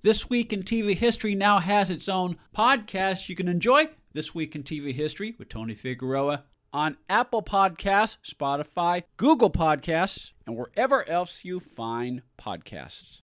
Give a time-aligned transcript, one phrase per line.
[0.00, 3.88] This Week in TV History now has its own podcast you can enjoy.
[4.12, 10.56] This Week in TV History with Tony Figueroa on Apple Podcasts, Spotify, Google Podcasts, and
[10.56, 13.22] wherever else you find podcasts.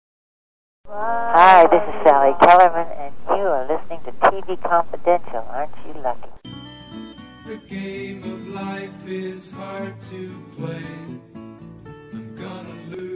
[0.86, 5.44] Hi, this is Sally Kellerman, and you are listening to TV Confidential.
[5.50, 6.28] Aren't you lucky?
[7.46, 10.84] The game of life is hard to play.
[11.84, 13.09] I'm gonna lose it anyway.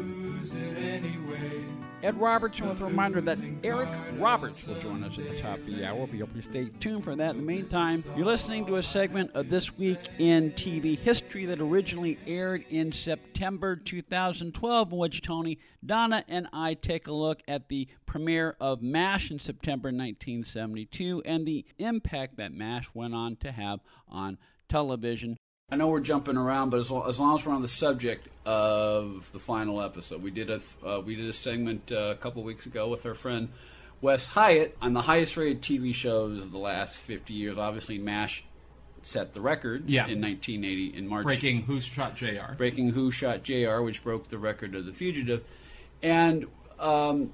[2.05, 5.65] Ed Robertson with a reminder that Eric Roberts will join us at the top of
[5.65, 6.05] the hour.
[6.05, 7.31] We hope to stay tuned for that.
[7.31, 11.61] In the meantime, you're listening to a segment of This Week in TV History that
[11.61, 17.71] originally aired in September 2012, in which Tony, Donna, and I take a look at
[17.71, 23.51] the premiere of MASH in September 1972 and the impact that MASH went on to
[23.51, 24.37] have on
[24.69, 25.39] television.
[25.75, 28.29] I know we're jumping around, but as, long as, long as we're on the subject
[28.47, 32.45] of the final episode, we did a uh, we did a segment uh, a couple
[32.45, 33.49] weeks ago with our friend
[34.01, 37.59] Wes Hyatt on the highest rated TV shows of the last 50 years.
[37.59, 38.45] Obviously, MASH
[39.03, 40.07] set the record Yeah.
[40.07, 41.25] in 1980 in March.
[41.25, 42.55] Breaking Who Shot JR.
[42.57, 45.43] Breaking Who Shot JR, which broke the record of The Fugitive.
[46.05, 46.47] And
[46.79, 47.33] um,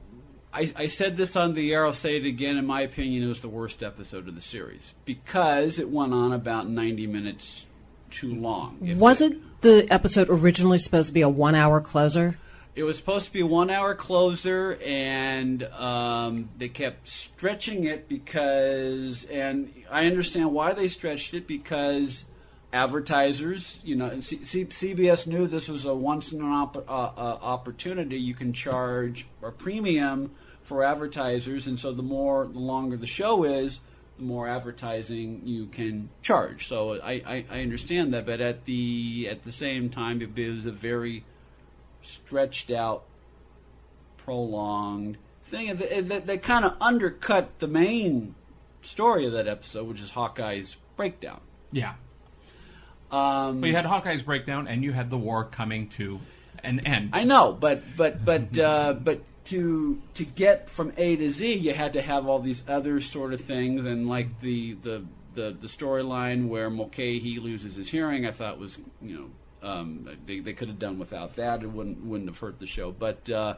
[0.50, 2.56] I, I said this on the air, I'll say it again.
[2.56, 6.32] In my opinion, it was the worst episode of the series because it went on
[6.32, 7.66] about 90 minutes
[8.10, 8.78] too long.
[8.98, 12.38] Wasn't the episode originally supposed to be a one hour closer?
[12.76, 18.08] It was supposed to be a one hour closer, and um, they kept stretching it
[18.08, 22.24] because, and I understand why they stretched it because
[22.72, 26.80] advertisers, you know, C- C- CBS knew this was a once in an op- uh,
[26.90, 28.16] uh, opportunity.
[28.16, 30.30] You can charge a premium
[30.62, 33.80] for advertisers, and so the more, the longer the show is,
[34.20, 36.66] more advertising you can charge.
[36.68, 40.66] So I, I, I understand that, but at the at the same time, it is
[40.66, 41.24] a very
[42.02, 43.04] stretched out,
[44.16, 48.34] prolonged thing and that, that, that kind of undercut the main
[48.82, 51.40] story of that episode, which is Hawkeye's breakdown.
[51.72, 51.94] Yeah.
[53.10, 56.20] Um, But you had Hawkeye's breakdown, and you had the war coming to
[56.62, 57.10] an end.
[57.12, 61.74] I know, but but but uh, but to to get from A to Z, you
[61.74, 65.68] had to have all these other sort of things, and like the the the, the
[65.68, 69.16] storyline where Mulcahy loses his hearing, I thought was you
[69.62, 71.62] know um, they they could have done without that.
[71.62, 73.28] It wouldn't wouldn't have hurt the show, but.
[73.28, 73.56] Uh,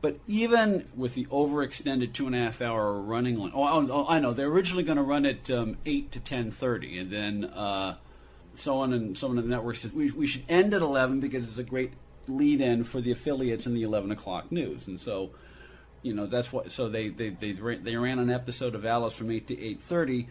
[0.00, 4.06] but even with the overextended two and a half hour running length, oh, oh, oh,
[4.08, 7.44] I know they're originally going to run it um, eight to ten thirty, and then
[7.46, 7.96] uh,
[8.58, 11.58] someone and someone in the network says we, we should end at 11 because it's
[11.58, 11.92] a great
[12.28, 15.30] lead in for the affiliates in the 11 o'clock news and so
[16.02, 19.14] you know that's what so they they they, ran- they ran an episode of alice
[19.14, 20.26] from 8 to 8.30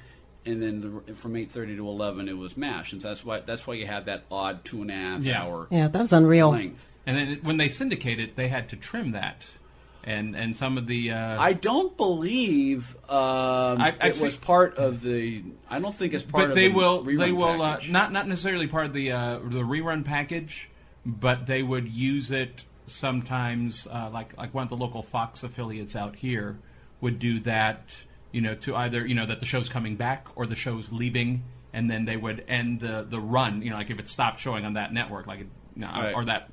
[0.46, 3.68] and then the, from 8.30 to 11 it was mash and so that's why that's
[3.68, 5.44] why you have that odd two and a half Yeah.
[5.44, 6.52] hour Yeah, that was unreal.
[6.52, 6.88] Length.
[7.06, 9.48] And then it- when they syndicated, they had to trim that,
[10.04, 14.76] and and some of the uh, I don't believe um, I've- I've it was part
[14.76, 15.42] of the.
[15.70, 18.12] I don't think it's part but of they the will rerun they will uh, not
[18.12, 20.70] not necessarily part of the uh, the rerun package,
[21.08, 23.88] but they would use it sometimes.
[23.90, 26.58] Uh, like like one of the local Fox affiliates out here
[27.02, 27.96] would do that.
[28.34, 31.44] You know, to either you know that the show's coming back or the show's leaving,
[31.74, 33.62] and then they would end the the run.
[33.62, 36.14] You know, like if it stopped showing on that network, like it, you know, Right.
[36.14, 36.50] or that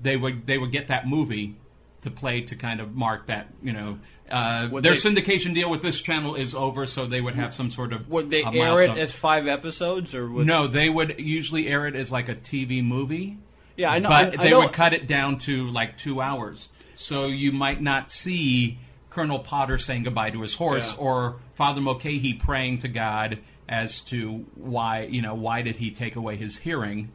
[0.00, 1.56] they would they would get that movie
[2.02, 3.98] to play to kind of mark that you know
[4.30, 7.70] uh, their they- syndication deal with this channel is over, so they would have some
[7.70, 11.18] sort of Would they uh, air it as five episodes or would No, they would
[11.18, 13.38] usually air it as like a TV movie.
[13.80, 14.08] Yeah, I know.
[14.08, 16.68] But I, I they know- would cut it down to like two hours.
[16.96, 20.98] So you might not see Colonel Potter saying goodbye to his horse Yeah.
[21.00, 23.38] or Father Mulcahy praying to God
[23.68, 27.10] as to why, you know, why did he take away his hearing?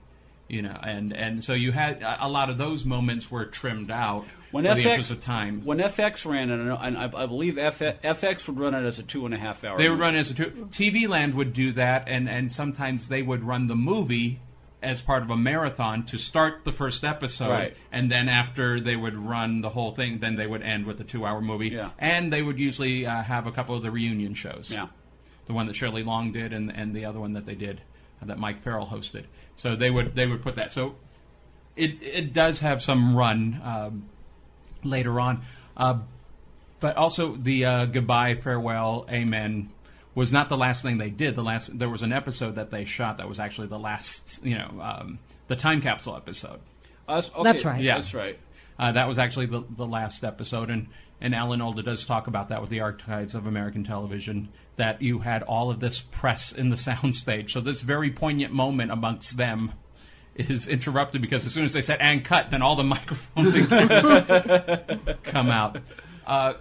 [0.48, 4.26] You know, and, and so you had a lot of those moments were trimmed out
[4.52, 5.66] When for the FX interest of time.
[5.66, 9.04] When FX ran it, and I, I believe F, FX would run it as a
[9.04, 9.78] two and a half hour.
[9.78, 10.02] They would movie.
[10.02, 13.66] run as a two, TV Land would do that, and and sometimes they would run
[13.68, 14.40] the movie
[14.84, 17.78] as part of a marathon to start the first episode, Right.
[17.92, 21.04] and then after they would run the whole thing, then they would end with the
[21.04, 21.70] two-hour movie.
[21.70, 21.90] Yeah.
[21.98, 24.70] And they would usually uh, have a couple of the reunion shows.
[24.72, 24.88] Yeah.
[25.48, 27.82] the one that Shelley Long did, and and the other one that they did
[28.22, 29.26] uh, that Mike Farrell hosted.
[29.56, 30.72] So they would they would put that.
[30.72, 30.96] So
[31.76, 34.10] it it does have some run um,
[34.84, 35.42] later on,
[35.78, 36.00] uh,
[36.80, 39.70] but also the uh, goodbye, farewell, amen
[40.16, 41.36] was not the last thing they did.
[41.36, 44.58] The last there was an episode that they shot that was actually the last, you
[44.58, 46.60] know, um, the time capsule episode.
[47.08, 47.82] Uh, okay, That's right.
[47.82, 47.98] Yeah.
[47.98, 48.40] That's right.
[48.78, 50.88] Uh, that was actually the, the last episode, and,
[51.22, 55.20] and Alan Alda does talk about that with the Archives of American Television, that you
[55.20, 57.52] had all of this press in the soundstage.
[57.52, 59.74] So this very poignant moment amongst them
[60.36, 63.54] is interrupted because as soon as they said "and cut," then all the microphones
[65.24, 65.78] come out.
[66.28, 66.54] Uh,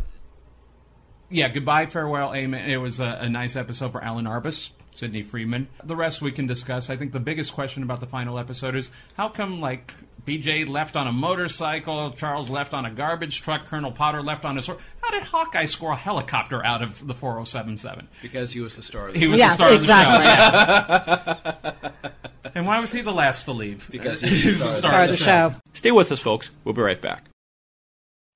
[1.34, 2.70] yeah, goodbye, farewell, amen.
[2.70, 5.66] It was a, a nice episode for Allan Arbus, Sidney Freedman.
[5.82, 6.88] The rest we can discuss.
[6.90, 9.92] I think the biggest question about the final episode is how come like
[10.26, 14.56] BJ left on a motorcycle, Charles left on a garbage truck, Colonel Potter left on
[14.56, 14.78] a sword.
[15.02, 18.08] How did Hawkeye score a helicopter out of the 4077?
[18.22, 19.08] because he was the star.
[19.08, 20.26] Of the He was Yeah, the star exactly.
[20.26, 21.90] of the show.
[22.04, 22.10] yeah.
[22.54, 23.86] and why was he the last to leave?
[23.90, 24.90] Because he was the star.
[24.90, 25.54] Star of the show.
[25.74, 26.50] Stay with us, folks.
[26.64, 27.24] We'll be right back.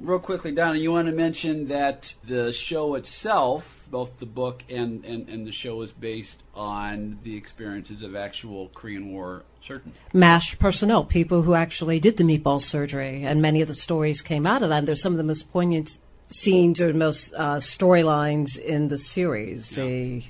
[0.00, 5.04] Real quickly, Donna, you want to mention that the show itself, both the book and,
[5.04, 9.96] and, and the show, is based on the experiences of actual Korean War surgeons.
[10.12, 14.46] MASH personnel, people who actually did the meatball surgery, and many of the stories came
[14.46, 14.78] out of that.
[14.78, 15.98] And there's some of the most poignant
[16.28, 19.70] scenes or most uh, storylines in the series.
[19.70, 20.22] The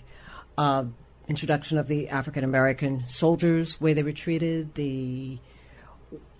[0.57, 0.85] uh,
[1.29, 5.41] introduction of the African American soldiers, where they were treated, the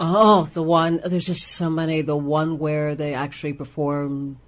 [0.01, 2.03] oh, the one there's just so many.
[2.03, 4.39] The one where they actually perform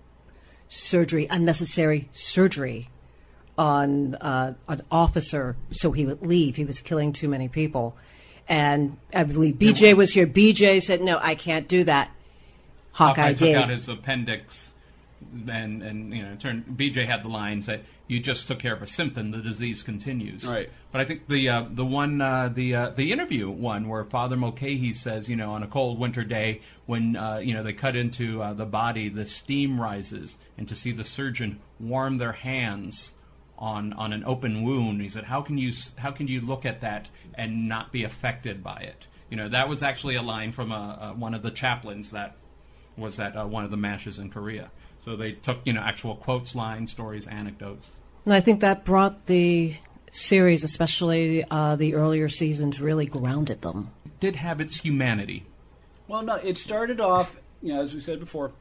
[0.69, 2.89] surgery, unnecessary surgery
[3.59, 6.57] on uh, an officer so he would leave.
[6.57, 7.97] He was killing too many people.
[8.49, 10.27] And I believe BJ was here.
[10.27, 12.11] BJ said, No, I can't do that.
[12.93, 13.57] Hawkeye, Hawkeye took did.
[13.57, 14.75] out his appendix,
[15.49, 16.67] and and you know, turned.
[16.67, 20.47] BJ had the lines that you just took care of a symptom; the disease continues.
[20.47, 20.71] Right.
[20.93, 24.37] But I think the uh, the one uh, the uh, the interview one where Father
[24.37, 27.97] Mulcahy says, you know, on a cold winter day when uh, you know they cut
[27.97, 33.15] into uh, the body, the steam rises, and to see the surgeon warm their hands
[33.61, 36.81] on on an open wound, he said, how can you how can you look at
[36.81, 39.07] that and not be affected by it?
[39.29, 42.37] You know, that was actually a line from uh, uh, one of the chaplains that
[42.97, 44.71] was at uh, one of the mashes in Korea.
[45.01, 47.97] So they took you know actual quotes, lines, stories, anecdotes.
[48.25, 49.75] And I think that brought the
[50.13, 53.91] series, especially uh, the earlier seasons, really grounded them.
[54.05, 55.47] It Did have its humanity.
[56.09, 58.53] Well, no, it started off, you know, as we said before,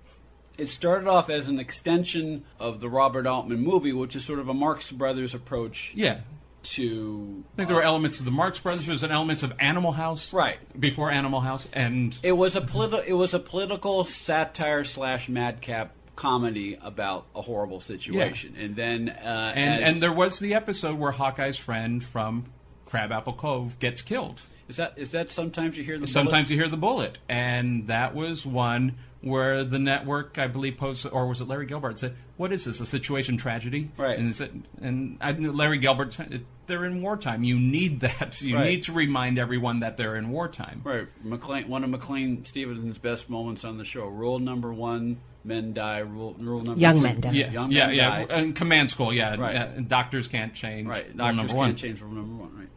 [0.57, 4.47] it started off as an extension of the Robert Altman movie, which is sort of
[4.47, 6.19] a Marx Brothers approach Yeah.
[6.63, 7.43] to.
[7.53, 9.93] I think there were elements of the Marx Brothers, there was an elements of Animal
[9.93, 10.57] House, Right.
[10.79, 15.93] Before Animal House, and It was a politi- It was a political satire slash madcap
[16.19, 20.99] comedy about a horrible situation, and then uh, and as- and there was the episode
[20.99, 22.45] where Hawkeye's friend from
[22.85, 24.41] Crabapple Cove gets killed.
[24.67, 28.13] is that is that sometimes you hear the Sometimes you hear the bullet, and that
[28.13, 32.51] was one where the network, I believe, posted, or was it Larry Gelbart said, "What
[32.51, 32.79] is this?
[32.81, 34.17] A situation tragedy?" Right.
[34.19, 37.43] And, it said, and I, Larry Gelbart said, "They're in wartime.
[37.43, 38.41] You need that.
[38.41, 38.65] You Right.
[38.65, 41.67] need to remind everyone that they're in wartime." Right, McLean.
[41.69, 44.05] One of McLean Stevenson's best moments on the show.
[44.07, 45.99] Rule number one: men die.
[45.99, 47.31] Rule, rule number Young two, men die.
[47.31, 48.25] Yeah, Young yeah, men yeah.
[48.25, 48.33] die.
[48.33, 49.35] And command school, yeah.
[49.35, 49.55] Right.
[49.55, 50.87] uh, doctors can't change.
[50.87, 52.57] Right, rule doctors number can't change rule number one.
[52.57, 52.67] Right.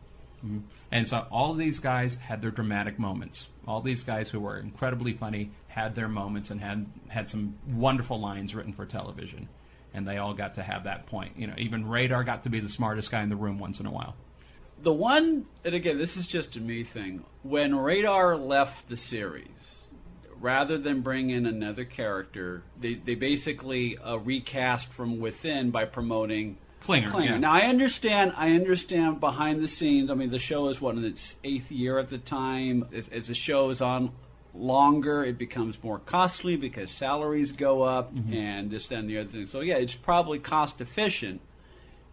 [0.90, 3.48] And so all of these guys had their dramatic moments.
[3.66, 8.20] All these guys who were incredibly funny had their moments and had had some wonderful
[8.20, 9.48] lines written for television.
[9.94, 11.34] And they all got to have that point.
[11.36, 13.86] You know, even Radar got to be the smartest guy in the room once in
[13.86, 14.16] a while.
[14.82, 17.24] The one, and again, this is just a me thing.
[17.42, 19.81] When Radar left the series,
[20.42, 26.58] rather than bring in another character, they, they basically uh, recast from within by promoting
[26.80, 27.38] Klinger, yeah.
[27.38, 28.32] Now I understand.
[28.36, 30.10] I understand behind the scenes.
[30.10, 32.88] I mean, the show is what in its eighth year at the time.
[32.92, 34.10] As, as the show is on
[34.52, 38.34] longer, it becomes more costly because salaries go up Mm-hmm.
[38.34, 39.46] and this, that, and the other thing.
[39.46, 41.40] So yeah, it's probably cost efficient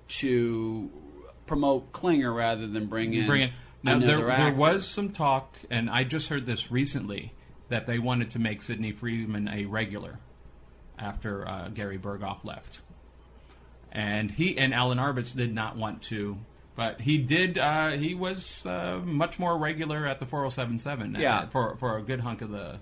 [0.09, 0.89] to
[1.47, 3.51] promote Klinger rather than bring in Bring it.
[3.81, 7.33] Now there, there was some talk, and I just heard this recently,
[7.69, 10.19] that they wanted to make Sidney Freedman a regular
[10.97, 12.81] after uh, Gary Burghoff left,
[13.91, 16.37] and he and Allan Arbus did not want to,
[16.75, 17.57] but he did.
[17.57, 21.15] Uh, he was uh, much more regular at the 4077.
[21.15, 21.47] uh, Yeah.
[21.47, 22.79] for for a good hunk of the.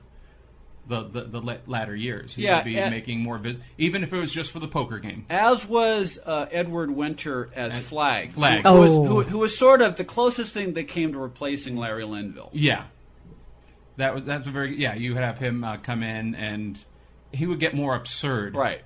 [0.89, 4.13] The, the, the latter years, he Yeah, would be and- making more, vis- even if
[4.13, 5.25] it was just for the poker game.
[5.29, 8.31] As was uh, Edward Winter as Flagg.
[8.31, 8.63] Flagg.
[8.65, 9.03] Who, who was, Oh.
[9.05, 12.51] who, who was sort of the closest thing that came to replacing Larry Linville.
[12.53, 12.85] Yeah,
[13.97, 14.95] that was that's a very yeah.
[14.95, 16.79] You would have him uh, come in and
[17.31, 18.81] he would get more absurd, Right.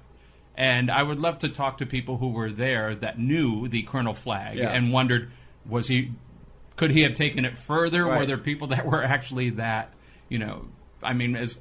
[0.55, 4.13] And I would love to talk to people who were there that knew the Colonel
[4.13, 4.69] Flagg Yeah.
[4.71, 5.31] and wondered
[5.65, 6.11] was he
[6.75, 8.07] could he have taken it further?
[8.07, 9.93] Were there people that were actually that
[10.29, 10.65] you know?
[11.03, 11.59] I mean, as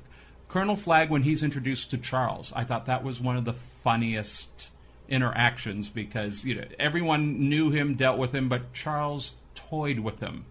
[0.48, 3.52] Colonel Flagg when he's introduced to Charles, I thought that was one of the
[3.84, 4.70] funniest
[5.08, 10.46] interactions because you know everyone knew him, dealt with him, but Charles toyed with him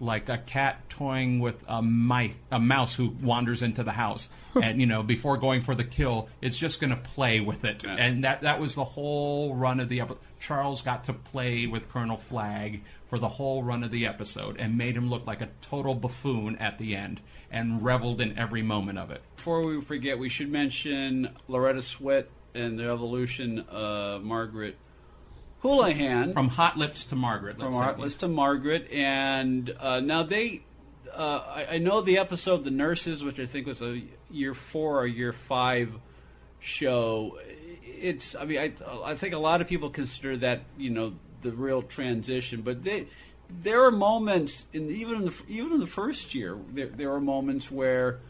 [0.00, 4.28] like a cat toying with a mice, a mouse who wanders into the house,
[4.60, 7.84] and you know, before going for the kill, it's just going to play with it,
[7.84, 7.94] Yeah.
[7.96, 10.20] and that that was the whole run of the episode.
[10.40, 14.76] Charles got to play with Colonel Flagg for the whole run of the episode, and
[14.78, 18.98] made him look like a total buffoon at the end, and reveled in every moment
[18.98, 19.22] of it.
[19.36, 24.76] Before we forget, we should mention Loretta Swit and the evolution of Margaret
[25.60, 27.58] Houlihan From Hot Lips to Margaret.
[27.58, 27.78] from say.
[27.78, 30.62] Heartless to Margaret, and uh, now they.
[31.12, 35.00] Uh, I, I know the episode "The Nurses," which I think was a year four
[35.00, 35.92] or year five
[36.60, 37.38] show.
[37.82, 38.36] It's.
[38.36, 38.72] I mean, I,
[39.04, 43.06] I think a lot of people consider that you know the real transition, but they.
[43.50, 47.20] There are moments, in even in the even in the first year, there there are
[47.20, 48.20] moments where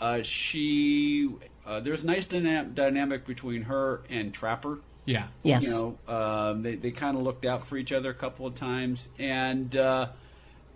[0.00, 1.28] uh, she
[1.66, 4.78] uh, there's a nice dyna- dynamic between her and Trapper.
[5.08, 5.28] Yeah.
[5.42, 5.64] Yes.
[5.64, 8.54] You know, um, they they kind of looked out for each other a couple of
[8.54, 10.08] times, and uh,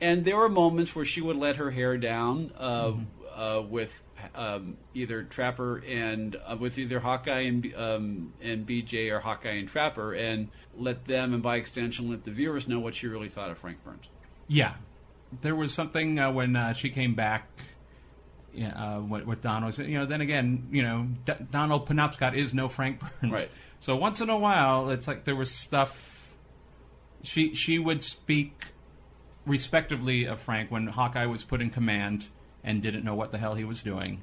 [0.00, 2.92] and there were moments where she would let her hair down uh,
[3.36, 3.92] uh, with
[4.34, 9.68] um, either Trapper and uh, with either Hawkeye and um, and BJ or Hawkeye and
[9.68, 10.48] Trapper, and
[10.78, 13.84] let them and by extension let the viewers know what she really thought of Frank
[13.84, 14.08] Burns.
[14.48, 14.76] Yeah,
[15.42, 17.50] there was something uh, when uh, she came back.
[18.54, 19.78] Yeah, uh, with, with Donald.
[19.78, 23.32] You know, then again, you know, D- Donald Penobscot is no Frank Burns.
[23.32, 23.50] Right.
[23.80, 26.30] So once in a while, it's like there was stuff.
[27.22, 28.66] She she would speak
[29.46, 32.26] respectively of Frank when Hawkeye was put in command
[32.62, 34.22] and didn't know what the hell he was doing,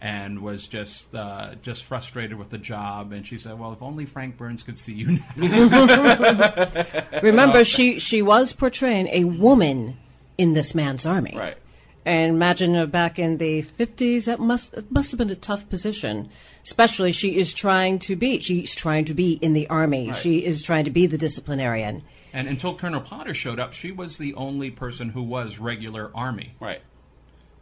[0.00, 3.12] and was just uh, just frustrated with the job.
[3.12, 8.22] And she said, "Well, if only Frank Burns could see you now." Remember, she she
[8.22, 9.98] was portraying a woman
[10.38, 11.34] in this man's army.
[11.36, 11.56] Right.
[12.04, 15.68] And imagine uh, back in the 50s, that must it must have been a tough
[15.68, 16.30] position.
[16.62, 20.08] Especially, she is trying to be she's trying to be in the army.
[20.08, 20.16] Right.
[20.16, 22.02] She is trying to be the disciplinarian.
[22.32, 26.54] And until Colonel Potter showed up, she was the only person who was regular Army.
[26.60, 26.80] Right.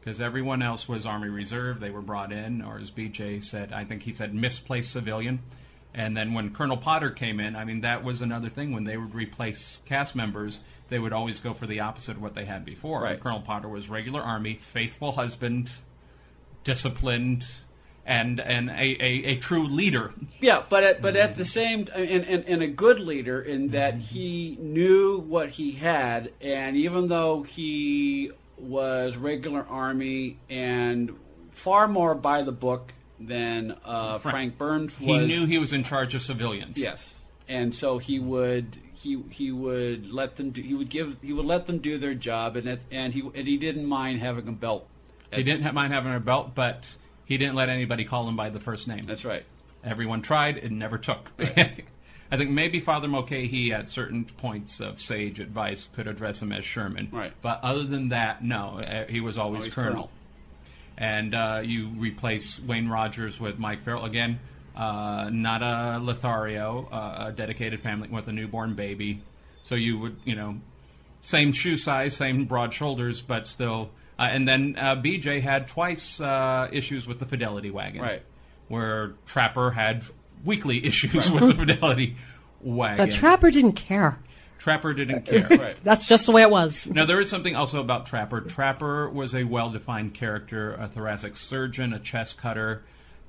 [0.00, 1.80] Because everyone else was Army Reserve.
[1.80, 5.40] They were brought in, or as BJ said, I think he said misplaced civilian.
[5.95, 8.73] And then when Colonel Potter came in, I mean, that was another thing.
[8.73, 12.35] When they would replace cast members, they would always go for the opposite of what
[12.35, 13.02] they had before.
[13.02, 13.21] Right.
[13.21, 15.71] Colonel Potter was regular Army, faithful husband,
[16.64, 17.47] disciplined,
[18.07, 20.12] and, and a, a, a true leader.
[20.40, 23.97] Yeah, but at, but at the same and, and, and a good leader in that
[23.99, 31.16] he knew what he had, and even though he was regular army and
[31.52, 35.85] far more by the book than uh, Frank Burns was, He knew he was in
[35.85, 36.78] charge of civilians.
[36.78, 37.17] yes,
[37.48, 41.46] and so he would he he would let them do he would give he would
[41.46, 44.52] let them do their job, and it, and he and he didn't mind having a
[44.52, 44.86] belt.
[45.32, 46.88] He didn't have, mind having a belt, but
[47.24, 49.04] he didn't let anybody call him by the first name.
[49.06, 49.44] That's right.
[49.84, 51.30] Everyone tried, it never took.
[52.30, 56.64] I think maybe Father Mulcahy at certain points of sage advice could address him as
[56.64, 57.08] Sherman.
[57.10, 57.32] Right.
[57.40, 59.92] But other than that, no, uh, he was always, Always Colonel.
[59.92, 60.10] Colonel.
[60.98, 64.40] And uh, you replace Wayne Rogers with Mike Farrell again.
[64.78, 69.20] Uh, not a Lothario, uh, a dedicated family with a newborn baby.
[69.64, 70.61] So you would, you know,
[71.23, 73.90] same shoe size, same broad shoulders, but still.
[74.18, 78.23] Uh, and then uh, BJ had twice uh, issues with the Fidelity wagon, Right.
[78.68, 80.04] Where Trapper had
[80.44, 82.16] weekly issues with the Fidelity
[82.61, 83.04] wagon.
[83.04, 84.20] But Trapper didn't care.
[84.58, 85.49] Trapper didn't care.
[85.49, 85.76] Right.
[85.82, 86.87] That's just the way it was.
[86.87, 88.42] Now there is something also about Trapper.
[88.42, 92.85] Trapper was a well-defined character, a thoracic surgeon, a chest cutter,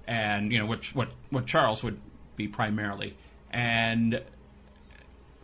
[0.09, 1.99] and you know which what what Charles would
[2.35, 3.15] be primarily.
[3.51, 4.21] And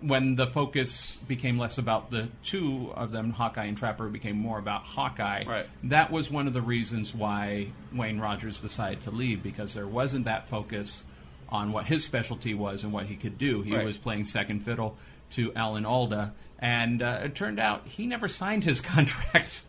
[0.01, 4.59] when the focus became less about the two of them, Hawkeye and Trapper, became more
[4.59, 5.45] about Hawkeye.
[5.47, 5.65] Right.
[5.83, 10.25] That was one of the reasons why Wayne Rogers decided to leave because there wasn't
[10.25, 11.05] that focus
[11.49, 13.61] on what his specialty was and what he could do.
[13.61, 13.85] He Right.
[13.85, 14.97] was playing second fiddle
[15.31, 19.63] to Alan Alda, and uh, it turned out he never signed his contract.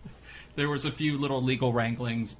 [0.56, 2.36] there was a few little legal wranglings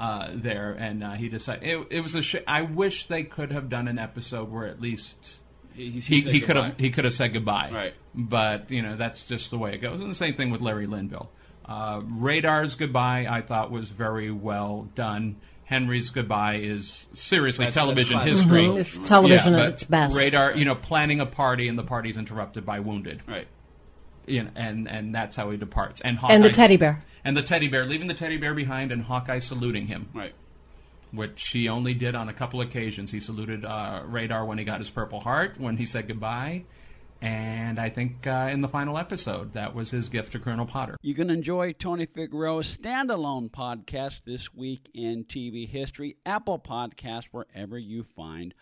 [0.00, 2.22] uh, there, and uh, he decided it, it was a.
[2.22, 5.36] Sh- I wish they could have done an episode where at least
[5.74, 7.70] He, he, said he could have he could have said goodbye.
[7.70, 7.94] Right.
[8.14, 10.00] But you know that's just the way it goes.
[10.00, 11.30] And the same thing with Larry Linville.
[11.66, 15.36] Uh, Radar's goodbye I thought was very well done.
[15.64, 18.62] Henry's goodbye is seriously That's- television that's history.
[18.62, 18.80] Mhm.
[18.80, 20.16] It's television Yeah, at its best.
[20.16, 23.22] Radar, you know, planning a party and the party's interrupted by wounded.
[23.28, 23.46] Right.
[24.30, 26.00] You know, and and that's how he departs.
[26.00, 27.02] And And the teddy bear.
[27.24, 30.32] and the teddy bear, leaving the teddy bear behind, and Hawkeye saluting him Right.
[31.12, 33.10] which he only did on a couple occasions.
[33.10, 36.64] He saluted uh, Radar when he got his Purple Heart, when he said goodbye,
[37.22, 40.96] and I think uh, in the final episode, that was his gift to Colonel Potter.
[41.02, 47.76] You can enjoy Tony Figueroa's standalone podcast this week in TV history, Apple Podcasts, wherever
[47.78, 48.54] you find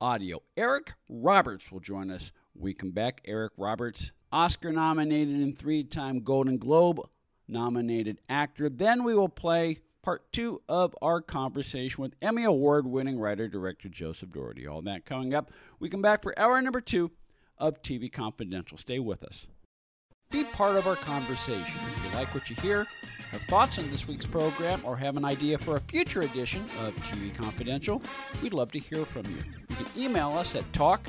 [0.00, 0.40] audio.
[0.56, 2.30] Eric Roberts will join us.
[2.54, 3.20] We come back.
[3.26, 7.00] Eric Roberts, Oscar nominated and three time Golden Globe
[7.48, 8.68] nominated actor.
[8.68, 13.88] Then we will play part two of our conversation with Emmy Award winning writer director
[13.88, 14.66] Joseph Doherty.
[14.66, 15.50] All that coming up.
[15.80, 17.12] We come back for hour number two
[17.56, 18.76] of TV Confidential.
[18.76, 19.46] Stay with us.
[20.30, 21.80] be part of our conversation.
[21.94, 22.84] If you like what you hear,
[23.30, 26.94] have thoughts on this week's program, or have an idea for a future edition of
[26.96, 28.02] TV Confidential,
[28.42, 29.38] we'd love to hear from you.
[29.70, 31.08] You can email us at talk